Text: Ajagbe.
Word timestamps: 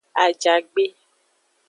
Ajagbe. 0.23 0.83